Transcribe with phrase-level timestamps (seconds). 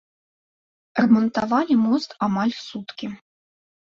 [0.99, 3.07] Рамантавалі мост амаль суткі.